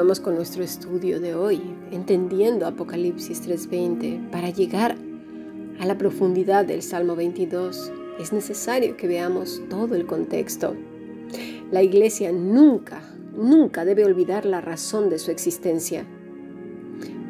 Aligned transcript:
Continuamos 0.00 0.24
con 0.24 0.34
nuestro 0.34 0.64
estudio 0.64 1.20
de 1.20 1.34
hoy, 1.34 1.60
entendiendo 1.90 2.66
Apocalipsis 2.66 3.42
3:20. 3.42 4.30
Para 4.32 4.48
llegar 4.48 4.96
a 5.78 5.84
la 5.84 5.98
profundidad 5.98 6.64
del 6.64 6.80
Salmo 6.80 7.16
22 7.16 7.92
es 8.18 8.32
necesario 8.32 8.96
que 8.96 9.06
veamos 9.06 9.60
todo 9.68 9.94
el 9.94 10.06
contexto. 10.06 10.74
La 11.70 11.82
iglesia 11.82 12.32
nunca, 12.32 13.02
nunca 13.36 13.84
debe 13.84 14.06
olvidar 14.06 14.46
la 14.46 14.62
razón 14.62 15.10
de 15.10 15.18
su 15.18 15.30
existencia. 15.30 16.06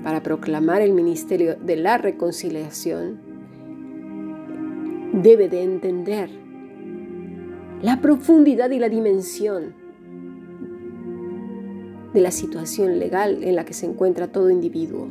Para 0.05 0.23
proclamar 0.23 0.80
el 0.80 0.92
ministerio 0.92 1.56
de 1.56 1.74
la 1.74 1.98
reconciliación, 1.98 3.18
debe 5.12 5.48
de 5.48 5.64
entender 5.64 6.30
la 7.82 8.00
profundidad 8.00 8.70
y 8.70 8.78
la 8.78 8.88
dimensión 8.88 9.80
de 12.12 12.20
la 12.20 12.30
situación 12.30 12.98
legal 12.98 13.42
en 13.45 13.56
la 13.56 13.64
que 13.64 13.74
se 13.74 13.87
encuentra 13.87 14.28
todo 14.28 14.50
individuo. 14.50 15.09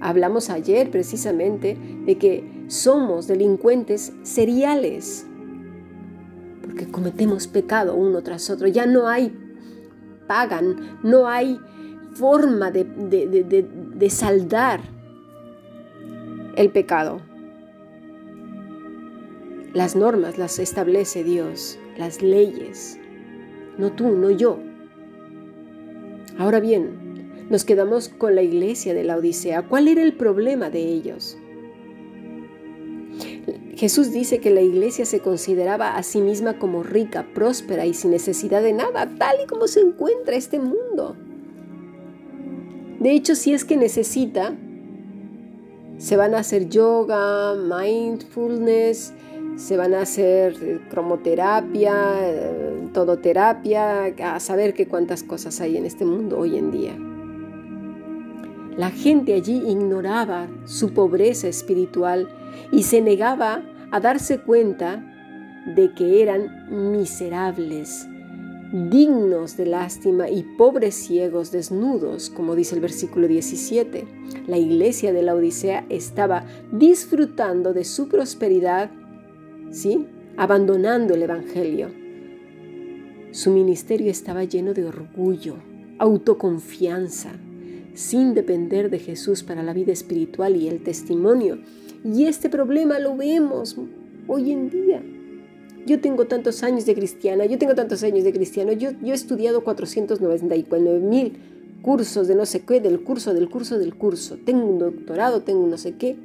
Hablamos 0.00 0.50
ayer 0.50 0.90
precisamente 0.90 1.76
de 2.06 2.16
que 2.16 2.64
somos 2.68 3.26
delincuentes 3.26 4.12
seriales, 4.22 5.26
porque 6.62 6.86
cometemos 6.86 7.46
pecado 7.46 7.94
uno 7.94 8.22
tras 8.22 8.48
otro. 8.48 8.66
Ya 8.66 8.86
no 8.86 9.08
hay 9.08 9.36
pagan, 10.26 10.98
no 11.02 11.28
hay 11.28 11.58
forma 12.14 12.70
de, 12.70 12.84
de 12.84 14.10
saldar 14.10 14.80
el 16.56 16.70
pecado. 16.70 17.20
Las 19.72 19.94
normas 19.94 20.38
las 20.38 20.58
establece 20.58 21.22
Dios, 21.22 21.78
las 21.96 22.22
leyes, 22.22 22.98
no 23.78 23.92
tú, 23.92 24.08
no 24.16 24.30
yo. 24.30 24.58
Ahora 26.40 26.58
bien, 26.58 27.46
nos 27.50 27.66
quedamos 27.66 28.08
con 28.08 28.34
la 28.34 28.40
iglesia 28.40 28.94
de 28.94 29.04
la 29.04 29.18
Odisea. 29.18 29.60
¿Cuál 29.68 29.88
era 29.88 30.02
el 30.02 30.14
problema 30.14 30.70
de 30.70 30.80
ellos? 30.80 31.36
Jesús 33.76 34.10
dice 34.10 34.38
que 34.38 34.48
la 34.48 34.62
iglesia 34.62 35.04
se 35.04 35.20
consideraba 35.20 35.98
a 35.98 36.02
sí 36.02 36.22
misma 36.22 36.58
como 36.58 36.82
rica, 36.82 37.26
próspera 37.34 37.84
y 37.84 37.92
sin 37.92 38.12
necesidad 38.12 38.62
de 38.62 38.72
nada, 38.72 39.06
tal 39.18 39.36
y 39.44 39.46
como 39.46 39.68
se 39.68 39.80
encuentra 39.80 40.34
este 40.34 40.58
mundo. 40.58 41.14
De 43.00 43.12
hecho, 43.12 43.34
si 43.34 43.52
es 43.52 43.66
que 43.66 43.76
necesita, 43.76 44.56
se 45.98 46.16
van 46.16 46.34
a 46.34 46.38
hacer 46.38 46.70
yoga, 46.70 47.54
mindfulness, 47.54 49.12
se 49.56 49.76
van 49.76 49.92
a 49.92 50.00
hacer 50.00 50.80
cromoterapia, 50.88 52.30
eh, 52.30 52.69
todoterapia, 52.92 54.04
a 54.06 54.40
saber 54.40 54.74
qué 54.74 54.86
cuántas 54.86 55.22
cosas 55.22 55.60
hay 55.60 55.76
en 55.76 55.84
este 55.84 56.04
mundo 56.04 56.38
hoy 56.38 56.56
en 56.56 56.70
día. 56.70 56.96
La 58.76 58.90
gente 58.90 59.34
allí 59.34 59.62
ignoraba 59.68 60.48
su 60.64 60.92
pobreza 60.94 61.48
espiritual 61.48 62.28
y 62.72 62.84
se 62.84 63.00
negaba 63.00 63.62
a 63.90 64.00
darse 64.00 64.40
cuenta 64.40 65.04
de 65.74 65.92
que 65.92 66.22
eran 66.22 66.90
miserables, 66.92 68.06
dignos 68.72 69.56
de 69.56 69.66
lástima 69.66 70.30
y 70.30 70.44
pobres 70.56 70.94
ciegos 70.94 71.50
desnudos, 71.50 72.30
como 72.30 72.54
dice 72.54 72.76
el 72.76 72.80
versículo 72.80 73.28
17. 73.28 74.06
La 74.46 74.56
iglesia 74.56 75.12
de 75.12 75.22
la 75.22 75.34
Odisea 75.34 75.84
estaba 75.88 76.44
disfrutando 76.72 77.72
de 77.72 77.84
su 77.84 78.08
prosperidad 78.08 78.90
¿sí? 79.70 80.06
Abandonando 80.36 81.14
el 81.14 81.22
Evangelio. 81.22 81.99
Su 83.32 83.52
ministerio 83.52 84.10
estaba 84.10 84.42
lleno 84.42 84.74
de 84.74 84.84
orgullo, 84.84 85.54
autoconfianza, 85.98 87.30
sin 87.94 88.34
depender 88.34 88.90
de 88.90 88.98
Jesús 88.98 89.44
para 89.44 89.62
la 89.62 89.72
vida 89.72 89.92
espiritual 89.92 90.56
y 90.56 90.66
el 90.66 90.82
testimonio. 90.82 91.58
Y 92.04 92.24
este 92.24 92.48
problema 92.48 92.98
lo 92.98 93.16
vemos 93.16 93.76
hoy 94.26 94.50
en 94.50 94.68
día. 94.68 95.00
Yo 95.86 96.00
tengo 96.00 96.26
tantos 96.26 96.64
años 96.64 96.86
de 96.86 96.94
cristiana, 96.96 97.46
yo 97.46 97.56
tengo 97.56 97.76
tantos 97.76 98.02
años 98.02 98.24
de 98.24 98.32
cristiano, 98.32 98.72
yo, 98.72 98.90
yo 99.00 99.12
he 99.12 99.14
estudiado 99.14 99.62
499 99.62 100.98
mil 100.98 101.38
cursos 101.82 102.26
de 102.26 102.34
no 102.34 102.46
sé 102.46 102.60
qué, 102.64 102.80
del 102.80 103.02
curso, 103.04 103.32
del 103.32 103.48
curso, 103.48 103.78
del 103.78 103.94
curso. 103.94 104.38
Tengo 104.44 104.64
un 104.66 104.80
doctorado, 104.80 105.42
tengo 105.42 105.68
no 105.68 105.78
sé 105.78 105.94
qué. 105.94 106.16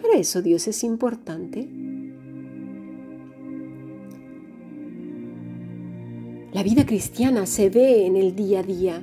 Para 0.00 0.16
eso 0.16 0.42
Dios 0.42 0.68
es 0.68 0.84
importante. 0.84 1.68
La 6.52 6.62
vida 6.62 6.84
cristiana 6.84 7.46
se 7.46 7.70
ve 7.70 8.04
en 8.04 8.16
el 8.16 8.36
día 8.36 8.60
a 8.60 8.62
día. 8.62 9.02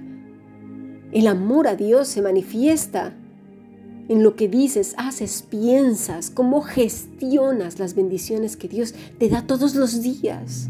El 1.11 1.25
amor 1.25 1.67
a 1.67 1.75
Dios 1.75 2.07
se 2.07 2.21
manifiesta 2.21 3.15
en 4.07 4.21
lo 4.23 4.35
que 4.35 4.47
dices, 4.47 4.93
haces, 4.97 5.41
piensas, 5.49 6.29
cómo 6.29 6.61
gestionas 6.61 7.79
las 7.79 7.95
bendiciones 7.95 8.55
que 8.55 8.67
Dios 8.67 8.93
te 9.17 9.29
da 9.29 9.47
todos 9.47 9.73
los 9.73 10.03
días. 10.03 10.69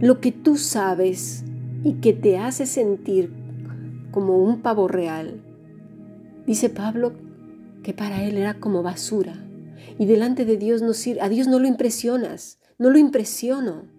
Lo 0.00 0.20
que 0.20 0.32
tú 0.32 0.56
sabes 0.56 1.44
y 1.84 1.94
que 1.94 2.12
te 2.12 2.36
hace 2.36 2.66
sentir 2.66 3.32
como 4.10 4.38
un 4.38 4.62
pavo 4.62 4.88
real. 4.88 5.40
Dice 6.44 6.70
Pablo 6.70 7.12
que 7.84 7.92
para 7.92 8.24
él 8.24 8.36
era 8.36 8.54
como 8.54 8.82
basura. 8.82 9.44
Y 9.96 10.06
delante 10.06 10.44
de 10.44 10.56
Dios 10.56 10.82
no 10.82 10.92
sirve, 10.92 11.20
a 11.20 11.28
Dios 11.28 11.46
no 11.46 11.60
lo 11.60 11.68
impresionas, 11.68 12.58
no 12.78 12.90
lo 12.90 12.98
impresiono. 12.98 13.93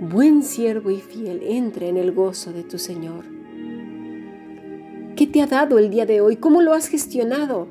Buen 0.00 0.44
siervo 0.44 0.92
y 0.92 1.00
fiel, 1.00 1.40
entre 1.42 1.88
en 1.88 1.96
el 1.96 2.12
gozo 2.12 2.52
de 2.52 2.62
tu 2.62 2.78
Señor. 2.78 3.24
¿Qué 5.16 5.26
te 5.26 5.42
ha 5.42 5.48
dado 5.48 5.80
el 5.80 5.90
día 5.90 6.06
de 6.06 6.20
hoy? 6.20 6.36
¿Cómo 6.36 6.62
lo 6.62 6.72
has 6.72 6.86
gestionado? 6.86 7.66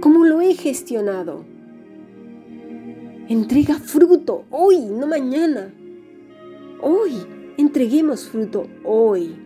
¿Cómo 0.00 0.24
lo 0.24 0.40
he 0.40 0.54
gestionado? 0.54 1.44
Entrega 3.28 3.74
fruto 3.74 4.46
hoy, 4.50 4.86
no 4.86 5.06
mañana. 5.06 5.74
Hoy, 6.80 7.12
entreguemos 7.58 8.26
fruto 8.26 8.66
hoy. 8.82 9.36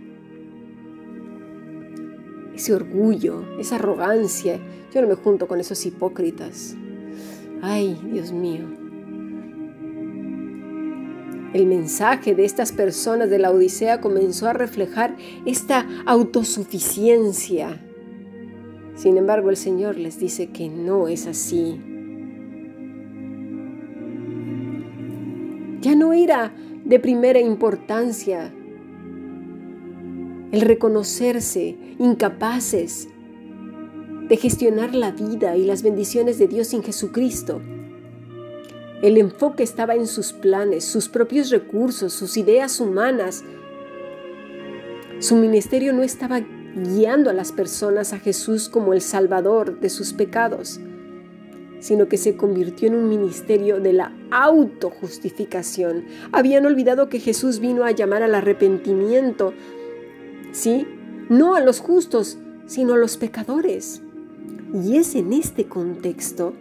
Ese 2.54 2.72
orgullo, 2.72 3.42
esa 3.58 3.74
arrogancia, 3.76 4.60
yo 4.94 5.02
no 5.02 5.08
me 5.08 5.16
junto 5.16 5.48
con 5.48 5.58
esos 5.58 5.84
hipócritas. 5.84 6.76
Ay, 7.62 8.00
Dios 8.12 8.30
mío. 8.30 8.87
El 11.54 11.66
mensaje 11.66 12.34
de 12.34 12.44
estas 12.44 12.72
personas 12.72 13.30
de 13.30 13.38
la 13.38 13.50
Odisea 13.50 14.00
comenzó 14.00 14.48
a 14.48 14.52
reflejar 14.52 15.16
esta 15.46 15.86
autosuficiencia. 16.04 17.80
Sin 18.96 19.16
embargo, 19.16 19.48
el 19.48 19.56
Señor 19.56 19.96
les 19.96 20.18
dice 20.18 20.48
que 20.48 20.68
no 20.68 21.08
es 21.08 21.26
así. 21.26 21.80
Ya 25.80 25.94
no 25.94 26.12
era 26.12 26.52
de 26.84 26.98
primera 26.98 27.40
importancia 27.40 28.52
el 30.50 30.60
reconocerse 30.62 31.76
incapaces 31.98 33.08
de 34.28 34.36
gestionar 34.36 34.94
la 34.94 35.12
vida 35.12 35.56
y 35.56 35.64
las 35.64 35.82
bendiciones 35.82 36.38
de 36.38 36.48
Dios 36.48 36.68
sin 36.68 36.82
Jesucristo. 36.82 37.62
El 39.02 39.16
enfoque 39.16 39.62
estaba 39.62 39.94
en 39.94 40.08
sus 40.08 40.32
planes, 40.32 40.84
sus 40.84 41.08
propios 41.08 41.50
recursos, 41.50 42.12
sus 42.12 42.36
ideas 42.36 42.80
humanas. 42.80 43.44
Su 45.20 45.36
ministerio 45.36 45.92
no 45.92 46.02
estaba 46.02 46.40
guiando 46.74 47.30
a 47.30 47.32
las 47.32 47.52
personas 47.52 48.12
a 48.12 48.18
Jesús 48.18 48.68
como 48.68 48.92
el 48.92 49.00
Salvador 49.00 49.78
de 49.78 49.88
sus 49.88 50.12
pecados, 50.12 50.80
sino 51.78 52.08
que 52.08 52.16
se 52.16 52.36
convirtió 52.36 52.88
en 52.88 52.96
un 52.96 53.08
ministerio 53.08 53.78
de 53.78 53.92
la 53.92 54.12
autojustificación. 54.32 56.04
Habían 56.32 56.66
olvidado 56.66 57.08
que 57.08 57.20
Jesús 57.20 57.60
vino 57.60 57.84
a 57.84 57.92
llamar 57.92 58.24
al 58.24 58.34
arrepentimiento, 58.34 59.54
¿sí? 60.50 60.88
No 61.28 61.54
a 61.54 61.60
los 61.60 61.78
justos, 61.78 62.36
sino 62.66 62.94
a 62.94 62.98
los 62.98 63.16
pecadores. 63.16 64.02
Y 64.74 64.96
es 64.96 65.14
en 65.14 65.32
este 65.32 65.66
contexto 65.66 66.54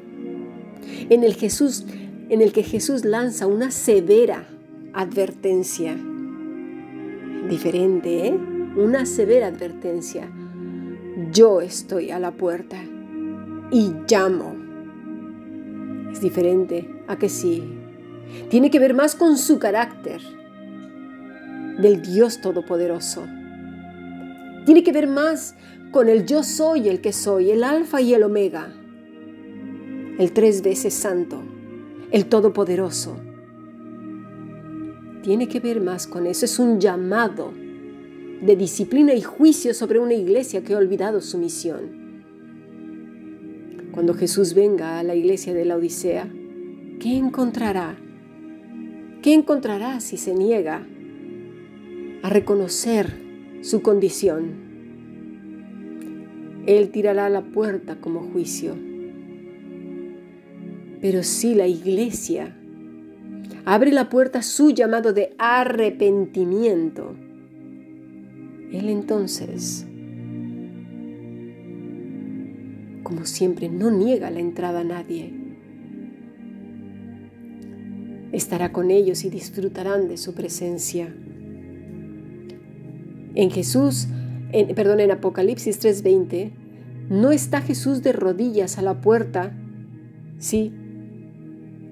en 1.10 1.24
el 1.24 1.36
Jesús 1.36 1.86
en 2.30 2.42
el 2.42 2.52
que 2.52 2.64
Jesús 2.64 3.06
lanza 3.06 3.48
una 3.48 3.72
severa 3.72 4.48
advertencia. 4.94 5.96
Diferente, 7.50 8.28
¿eh? 8.28 8.40
Una 8.76 9.06
severa 9.06 9.48
advertencia. 9.48 10.30
Yo 11.32 11.62
estoy 11.62 12.12
a 12.12 12.20
la 12.20 12.32
puerta 12.32 12.78
y 13.72 13.94
llamo. 14.10 14.56
Es 16.12 16.20
diferente 16.22 17.04
a 17.08 17.18
que 17.18 17.30
sí. 17.30 17.64
Tiene 18.50 18.70
que 18.70 18.80
ver 18.80 18.94
más 18.94 19.16
con 19.16 19.38
su 19.38 19.58
carácter 19.58 20.22
del 21.80 22.02
Dios 22.02 22.42
Todopoderoso. 22.42 23.26
Tiene 24.66 24.84
que 24.84 24.92
ver 24.92 25.08
más 25.08 25.56
con 25.92 26.10
el 26.10 26.26
yo 26.26 26.44
soy 26.44 26.90
el 26.90 27.00
que 27.00 27.14
soy, 27.14 27.52
el 27.52 27.64
alfa 27.64 28.02
y 28.02 28.14
el 28.14 28.24
omega, 28.24 28.74
el 30.20 30.34
tres 30.34 30.62
veces 30.62 30.94
santo 30.94 31.42
el 32.12 32.26
Todopoderoso. 32.28 33.18
tiene 35.24 35.50
que 35.50 35.60
ver 35.60 35.82
más 35.82 36.08
con 36.08 36.26
eso. 36.26 36.46
Es 36.46 36.58
un 36.58 36.80
llamado 36.80 37.52
de 38.42 38.56
disciplina 38.56 39.14
y 39.14 39.22
juicio 39.22 39.74
sobre 39.74 40.00
una 40.00 40.14
iglesia 40.14 40.64
que 40.64 40.74
ha 40.74 40.78
olvidado 40.78 41.20
su 41.20 41.38
misión. 41.38 42.08
Cuando 43.92 44.14
Jesús 44.14 44.54
venga 44.54 45.00
a 45.00 45.04
la 45.04 45.16
iglesia 45.16 45.54
de 45.54 45.66
la 45.66 45.76
Odisea, 45.76 46.32
¿qué 47.02 47.18
encontrará? 47.18 47.98
¿Qué 49.22 49.34
encontrará 49.34 50.00
si 50.00 50.16
se 50.16 50.34
niega 50.34 50.88
a 52.24 52.30
reconocer 52.30 53.12
su 53.64 53.82
condición? 53.82 54.68
Él 56.68 56.90
tirará 56.90 57.28
la 57.28 57.42
puerta 57.42 58.00
como 58.00 58.22
juicio. 58.22 58.87
Pero 61.08 61.24
si 61.24 61.56
la 61.56 61.68
iglesia 61.68 62.54
abre 63.64 63.94
la 63.94 64.10
puerta 64.10 64.40
a 64.40 64.44
su 64.44 64.72
llamado 64.72 65.14
de 65.14 65.34
arrepentimiento, 65.38 67.16
Él 68.74 68.90
entonces, 68.90 69.88
como 73.04 73.24
siempre, 73.24 73.70
no 73.70 73.90
niega 73.90 74.30
la 74.32 74.42
entrada 74.42 74.82
a 74.82 74.84
nadie. 74.84 75.34
Estará 78.34 78.74
con 78.74 78.92
ellos 78.92 79.24
y 79.24 79.30
disfrutarán 79.30 80.10
de 80.10 80.18
su 80.18 80.34
presencia. 80.34 81.16
En 83.34 83.50
Jesús 83.50 84.10
perdón, 84.76 85.00
en 85.00 85.12
Apocalipsis 85.12 85.80
3:20, 85.80 86.52
no 87.10 87.32
está 87.32 87.62
Jesús 87.62 88.04
de 88.04 88.12
rodillas 88.12 88.78
a 88.78 88.82
la 88.82 89.00
puerta, 89.00 89.54
¿sí? 90.38 90.74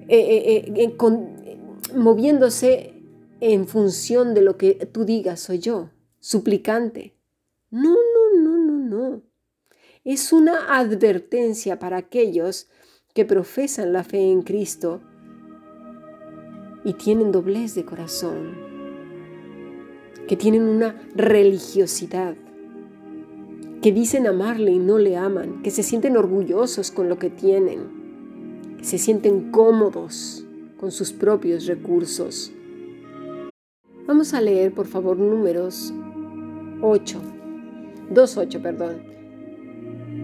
Eh, 0.08 0.64
eh, 0.76 0.96
eh, 0.96 1.58
moviéndose 1.94 2.94
en 3.40 3.66
función 3.66 4.34
de 4.34 4.42
lo 4.42 4.56
que 4.56 4.74
tú 4.74 5.04
digas, 5.04 5.40
soy 5.40 5.58
yo, 5.58 5.90
suplicante. 6.20 7.14
No, 7.70 7.94
no, 7.94 8.40
no, 8.40 8.58
no, 8.58 8.78
no. 8.78 9.22
Es 10.04 10.32
una 10.32 10.78
advertencia 10.78 11.78
para 11.78 11.96
aquellos 11.96 12.68
que 13.14 13.24
profesan 13.24 13.92
la 13.92 14.04
fe 14.04 14.30
en 14.30 14.42
Cristo 14.42 15.00
y 16.84 16.92
tienen 16.92 17.32
doblez 17.32 17.74
de 17.74 17.84
corazón, 17.84 18.54
que 20.28 20.36
tienen 20.36 20.62
una 20.62 21.02
religiosidad 21.14 22.36
que 23.82 23.92
dicen 23.92 24.26
amarle 24.26 24.72
y 24.72 24.78
no 24.78 24.98
le 24.98 25.16
aman, 25.16 25.62
que 25.62 25.70
se 25.70 25.82
sienten 25.82 26.16
orgullosos 26.16 26.90
con 26.90 27.08
lo 27.08 27.18
que 27.18 27.30
tienen, 27.30 27.95
se 28.82 28.98
sienten 28.98 29.50
cómodos 29.50 30.44
con 30.78 30.90
sus 30.90 31.12
propios 31.12 31.66
recursos. 31.66 32.52
Vamos 34.06 34.34
a 34.34 34.40
leer, 34.40 34.72
por 34.72 34.86
favor, 34.86 35.16
números 35.18 35.92
8, 36.80 37.20
2.8, 38.12 38.62
perdón. 38.62 39.16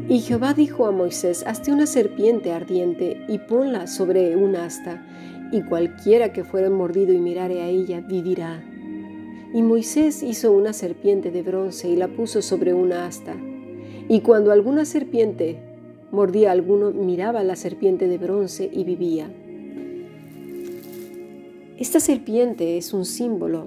Y 0.09 0.21
Jehová 0.21 0.55
dijo 0.55 0.87
a 0.87 0.93
Moisés, 0.93 1.45
hazte 1.47 1.73
una 1.73 1.87
serpiente 1.87 2.53
ardiente 2.53 3.25
y 3.29 3.39
ponla 3.39 3.87
sobre 3.87 4.37
un 4.37 4.57
asta, 4.57 5.05
y 5.53 5.63
cualquiera 5.63 6.33
que 6.33 6.45
fuera 6.45 6.71
mordido 6.71 7.13
y 7.13 7.19
mirare 7.19 7.63
a 7.63 7.69
ella 7.69 8.01
vivirá. 8.01 8.63
Y 9.55 9.63
Moisés 9.63 10.23
hizo 10.23 10.53
una 10.53 10.73
serpiente 10.73 11.31
de 11.31 11.43
bronce 11.43 11.89
y 11.89 11.97
la 11.97 12.09
puso 12.09 12.41
sobre 12.41 12.73
una 12.73 13.07
asta. 13.07 13.35
Y 14.09 14.21
cuando 14.21 14.51
alguna 14.51 14.85
serpiente 14.85 15.59
mordía 16.13 16.53
alguno, 16.53 16.93
miraba 16.93 17.41
a 17.41 17.45
la 17.45 17.57
serpiente 17.57 18.07
de 18.07 18.19
bronce 18.19 18.71
y 18.73 18.85
vivía. 18.85 19.29
Esta 21.79 21.99
serpiente 21.99 22.77
es 22.77 22.95
un 22.95 23.05
símbolo 23.05 23.67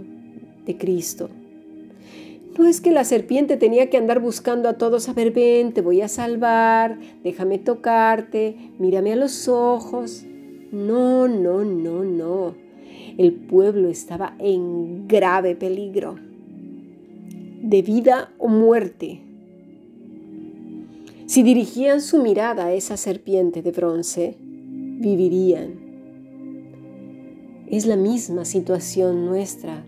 de 0.66 0.78
Cristo. 0.78 1.30
No 2.58 2.66
es 2.66 2.80
que 2.80 2.92
la 2.92 3.04
serpiente 3.04 3.58
tenía 3.58 3.90
que 3.90 3.98
andar 3.98 4.22
buscando 4.22 4.70
a 4.70 4.78
todos, 4.78 5.10
a 5.10 5.14
ver, 5.14 5.32
ven, 5.32 5.74
te 5.74 5.82
voy 5.82 6.00
a 6.00 6.08
salvar, 6.08 6.98
déjame 7.24 7.58
tocarte, 7.58 8.56
mírame 8.80 9.12
a 9.12 9.18
los 9.18 9.50
ojos. 9.50 10.24
No, 10.72 11.28
no, 11.28 11.66
no, 11.66 12.06
no. 12.06 12.56
El 13.18 13.34
pueblo 13.34 13.90
estaba 13.90 14.36
en 14.40 15.08
grave 15.08 15.56
peligro, 15.56 16.16
de 17.62 17.82
vida 17.82 18.32
o 18.38 18.48
muerte. 18.48 19.25
Si 21.28 21.42
dirigían 21.42 22.02
su 22.02 22.22
mirada 22.22 22.66
a 22.66 22.74
esa 22.74 22.98
serpiente 22.98 23.64
de 23.64 23.72
bronce, 23.72 24.38
vivirían. 24.40 25.74
Es 27.68 27.88
la 27.88 27.96
misma 27.96 28.46
situación 28.46 29.26
nuestra, 29.26 29.84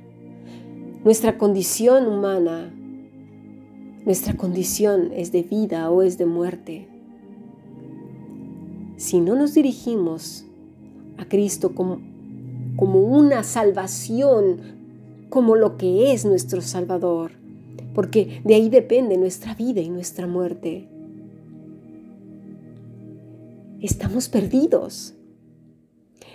nuestra 1.04 1.38
condición 1.38 2.08
humana. 2.08 2.74
Nuestra 4.04 4.34
condición 4.36 5.12
es 5.14 5.32
de 5.32 5.44
vida 5.44 5.92
o 5.92 6.02
es 6.02 6.18
de 6.18 6.26
muerte. 6.26 6.88
Si 8.96 9.20
no 9.20 9.36
nos 9.36 9.54
dirigimos 9.54 10.44
a 11.18 11.26
Cristo 11.26 11.76
como, 11.76 12.02
como 12.78 13.00
una 13.02 13.44
salvación, 13.44 14.58
como 15.30 15.56
lo 15.56 15.78
que 15.78 16.14
es 16.14 16.26
nuestro 16.26 16.62
Salvador, 16.62 17.34
porque 17.94 18.42
de 18.44 18.56
ahí 18.56 18.70
depende 18.70 19.18
nuestra 19.18 19.54
vida 19.54 19.82
y 19.82 19.90
nuestra 19.92 20.26
muerte 20.26 20.88
estamos 23.82 24.30
perdidos. 24.30 25.14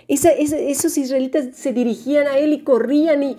esos 0.07 0.97
israelitas 0.97 1.55
se 1.55 1.73
dirigían 1.73 2.27
a 2.27 2.37
él 2.37 2.53
y 2.53 2.63
corrían 2.63 3.23
y, 3.23 3.37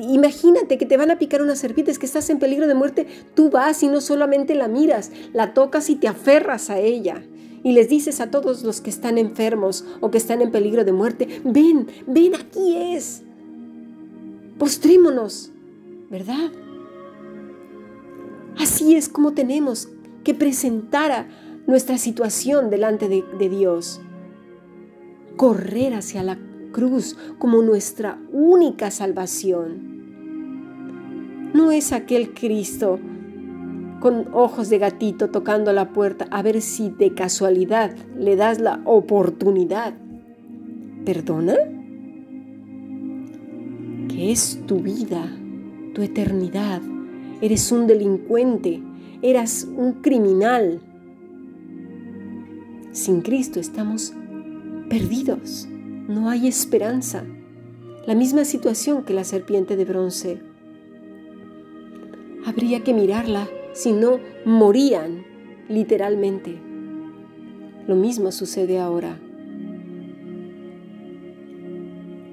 imagínate 0.00 0.78
que 0.78 0.86
te 0.86 0.96
van 0.96 1.10
a 1.10 1.18
picar 1.18 1.42
unas 1.42 1.58
serpientes, 1.58 1.98
que 1.98 2.06
estás 2.06 2.30
en 2.30 2.38
peligro 2.38 2.66
de 2.66 2.74
muerte, 2.74 3.06
tú 3.34 3.50
vas 3.50 3.82
y 3.82 3.88
no 3.88 4.00
solamente 4.00 4.54
la 4.54 4.68
miras, 4.68 5.10
la 5.32 5.54
tocas 5.54 5.90
y 5.90 5.96
te 5.96 6.08
aferras 6.08 6.70
a 6.70 6.78
ella. 6.78 7.22
Y 7.64 7.72
les 7.72 7.88
dices 7.88 8.20
a 8.20 8.30
todos 8.30 8.62
los 8.62 8.80
que 8.80 8.90
están 8.90 9.18
enfermos 9.18 9.84
o 10.00 10.10
que 10.10 10.18
están 10.18 10.42
en 10.42 10.52
peligro 10.52 10.84
de 10.84 10.92
muerte, 10.92 11.40
ven, 11.44 11.88
ven, 12.06 12.36
aquí 12.36 12.76
es. 12.94 13.22
Postrémonos, 14.58 15.50
¿verdad? 16.08 16.52
Así 18.58 18.94
es 18.94 19.08
como 19.08 19.34
tenemos 19.34 19.88
que 20.24 20.34
presentar 20.34 21.10
a, 21.12 21.28
nuestra 21.68 21.98
situación 21.98 22.70
delante 22.70 23.08
de, 23.08 23.48
Dios. 23.50 24.00
Correr 25.36 25.94
hacia 25.94 26.24
la 26.24 26.38
cruz 26.72 27.16
como 27.38 27.62
nuestra 27.62 28.18
única 28.32 28.90
salvación. 28.90 29.98
No 31.52 31.70
es 31.70 31.92
aquel 31.92 32.32
Cristo 32.32 32.98
con 34.00 34.28
ojos 34.32 34.70
de 34.70 34.78
gatito 34.78 35.28
tocando 35.28 35.72
la 35.74 35.92
puerta 35.92 36.26
a 36.30 36.40
ver 36.40 36.62
si 36.62 36.88
de 36.88 37.14
casualidad 37.14 37.94
le 38.18 38.36
das 38.36 38.60
la 38.60 38.80
oportunidad. 38.86 39.92
¿Perdona? 41.04 41.54
Que 44.08 44.32
es 44.32 44.58
tu 44.66 44.80
vida, 44.80 45.30
tu 45.94 46.00
eternidad. 46.00 46.80
Eres 47.42 47.70
un 47.72 47.86
delincuente, 47.86 48.82
eras 49.20 49.68
un 49.76 50.00
criminal, 50.00 50.80
sin 52.92 53.20
Cristo 53.20 53.60
estamos 53.60 54.14
perdidos, 54.88 55.68
no 56.08 56.30
hay 56.30 56.48
esperanza. 56.48 57.24
La 58.06 58.14
misma 58.14 58.44
situación 58.44 59.04
que 59.04 59.12
la 59.12 59.24
serpiente 59.24 59.76
de 59.76 59.84
bronce. 59.84 60.40
Habría 62.46 62.82
que 62.82 62.94
mirarla, 62.94 63.48
si 63.74 63.92
no, 63.92 64.18
morían 64.46 65.24
literalmente. 65.68 66.58
Lo 67.86 67.96
mismo 67.96 68.32
sucede 68.32 68.78
ahora. 68.78 69.20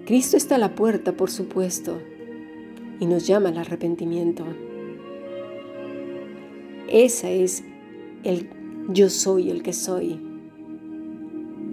Cristo 0.06 0.38
está 0.38 0.56
a 0.56 0.60
la 0.60 0.76
puerta, 0.76 1.18
por 1.18 1.30
supuesto, 1.30 2.00
y 3.00 3.06
nos 3.08 3.28
llama 3.28 3.50
al 3.50 3.58
arrepentimiento. 3.58 4.46
Esa 6.88 7.30
es 7.30 7.64
el 8.24 8.50
yo 8.90 9.10
soy 9.10 9.50
el 9.50 9.64
que 9.64 9.74
soy. 9.74 10.35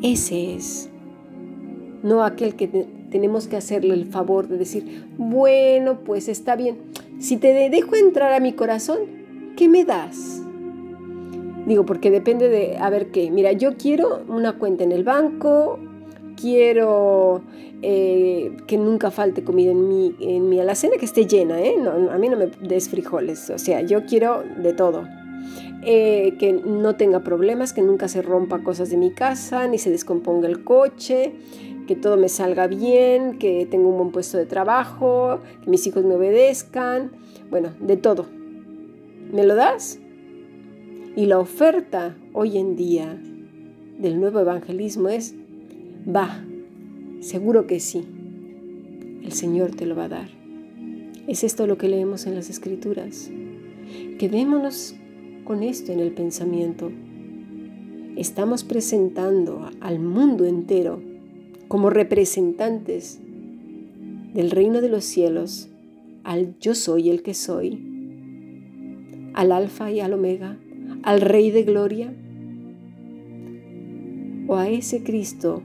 Ese 0.02 0.54
es. 0.54 0.90
No 2.02 2.24
aquel 2.24 2.56
que 2.56 2.68
tenemos 3.10 3.46
que 3.46 3.56
hacerle 3.56 3.94
el 3.94 4.06
favor 4.06 4.48
de 4.48 4.58
decir, 4.58 5.06
bueno, 5.16 6.00
pues 6.04 6.28
está 6.28 6.56
bien. 6.56 6.78
Si 7.20 7.36
te 7.36 7.70
dejo 7.70 7.94
entrar 7.94 8.32
a 8.32 8.40
mi 8.40 8.52
corazón, 8.52 8.98
¿qué 9.56 9.68
me 9.68 9.84
das? 9.84 10.42
Digo, 11.66 11.86
porque 11.86 12.10
depende 12.10 12.48
de, 12.48 12.76
a 12.78 12.90
ver 12.90 13.12
qué. 13.12 13.30
Mira, 13.30 13.52
yo 13.52 13.76
quiero 13.76 14.22
una 14.26 14.58
cuenta 14.58 14.82
en 14.82 14.90
el 14.90 15.04
banco, 15.04 15.78
quiero 16.40 17.42
eh, 17.82 18.56
que 18.66 18.78
nunca 18.78 19.12
falte 19.12 19.44
comida 19.44 19.70
en 19.70 19.88
mi, 19.88 20.16
en 20.18 20.48
mi 20.48 20.58
alacena, 20.58 20.96
que 20.98 21.04
esté 21.04 21.26
llena, 21.26 21.60
¿eh? 21.60 21.76
a 22.10 22.18
mí 22.18 22.28
no 22.28 22.36
me 22.36 22.46
des 22.46 22.88
frijoles, 22.88 23.50
o 23.50 23.58
sea, 23.58 23.82
yo 23.82 24.04
quiero 24.06 24.42
de 24.60 24.72
todo. 24.72 25.04
Eh, 25.84 26.36
que 26.38 26.52
no 26.52 26.94
tenga 26.94 27.24
problemas, 27.24 27.72
que 27.72 27.82
nunca 27.82 28.06
se 28.06 28.22
rompa 28.22 28.62
cosas 28.62 28.88
de 28.90 28.96
mi 28.96 29.10
casa, 29.10 29.66
ni 29.66 29.78
se 29.78 29.90
descomponga 29.90 30.46
el 30.46 30.62
coche, 30.62 31.32
que 31.88 31.96
todo 31.96 32.16
me 32.16 32.28
salga 32.28 32.68
bien, 32.68 33.38
que 33.38 33.66
tenga 33.66 33.88
un 33.88 33.96
buen 33.96 34.12
puesto 34.12 34.38
de 34.38 34.46
trabajo, 34.46 35.40
que 35.62 35.68
mis 35.70 35.84
hijos 35.86 36.04
me 36.04 36.14
obedezcan, 36.14 37.10
bueno, 37.50 37.70
de 37.80 37.96
todo. 37.96 38.26
¿Me 39.32 39.44
lo 39.44 39.56
das? 39.56 39.98
Y 41.16 41.26
la 41.26 41.40
oferta 41.40 42.16
hoy 42.32 42.58
en 42.58 42.76
día 42.76 43.20
del 43.98 44.20
nuevo 44.20 44.38
evangelismo 44.38 45.08
es, 45.08 45.34
va, 46.08 46.44
seguro 47.20 47.66
que 47.66 47.80
sí, 47.80 48.04
el 49.22 49.32
Señor 49.32 49.72
te 49.72 49.86
lo 49.86 49.96
va 49.96 50.04
a 50.04 50.08
dar. 50.08 50.28
Es 51.26 51.44
esto 51.44 51.66
lo 51.66 51.76
que 51.76 51.88
leemos 51.88 52.26
en 52.26 52.34
las 52.34 52.50
escrituras. 52.50 53.30
Quedémonos 54.18 54.96
con 55.44 55.62
esto 55.62 55.92
en 55.92 56.00
el 56.00 56.12
pensamiento. 56.12 56.90
Estamos 58.16 58.64
presentando 58.64 59.70
al 59.80 59.98
mundo 59.98 60.44
entero 60.44 61.00
como 61.68 61.90
representantes 61.90 63.20
del 64.34 64.50
reino 64.50 64.80
de 64.80 64.88
los 64.88 65.04
cielos 65.04 65.68
al 66.24 66.58
yo 66.60 66.74
soy 66.74 67.10
el 67.10 67.22
que 67.22 67.34
soy, 67.34 67.80
al 69.34 69.52
alfa 69.52 69.90
y 69.90 70.00
al 70.00 70.12
omega, 70.12 70.56
al 71.02 71.20
rey 71.20 71.50
de 71.50 71.64
gloria, 71.64 72.12
o 74.46 74.56
a 74.56 74.68
ese 74.68 75.02
Cristo 75.02 75.62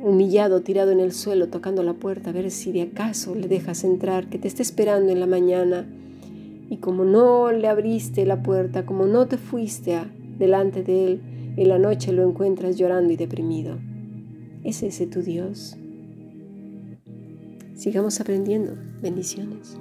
humillado, 0.00 0.62
tirado 0.62 0.90
en 0.90 1.00
el 1.00 1.12
suelo, 1.12 1.48
tocando 1.48 1.82
la 1.82 1.94
puerta, 1.94 2.30
a 2.30 2.32
ver 2.32 2.50
si 2.50 2.72
de 2.72 2.82
acaso 2.82 3.34
le 3.34 3.46
dejas 3.46 3.84
entrar, 3.84 4.28
que 4.28 4.38
te 4.38 4.48
está 4.48 4.62
esperando 4.62 5.12
en 5.12 5.20
la 5.20 5.26
mañana, 5.26 5.86
y 6.72 6.78
como 6.78 7.04
no 7.04 7.52
le 7.52 7.68
abriste 7.68 8.24
la 8.24 8.42
puerta, 8.42 8.86
como 8.86 9.04
no 9.04 9.28
te 9.28 9.36
fuiste 9.36 9.94
a, 9.94 10.10
delante 10.38 10.82
de 10.82 11.04
él, 11.04 11.20
en 11.58 11.68
la 11.68 11.78
noche 11.78 12.12
lo 12.12 12.26
encuentras 12.26 12.78
llorando 12.78 13.12
y 13.12 13.16
deprimido. 13.16 13.76
¿Es 14.64 14.82
ese 14.82 15.06
tu 15.06 15.20
Dios? 15.20 15.76
Sigamos 17.74 18.22
aprendiendo. 18.22 18.74
Bendiciones. 19.02 19.76